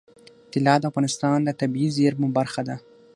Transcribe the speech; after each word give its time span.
طلا 0.53 0.75
د 0.79 0.83
افغانستان 0.91 1.37
د 1.43 1.49
طبیعي 1.59 1.89
زیرمو 1.97 2.27
برخه 2.37 2.61
ده. 2.67 2.75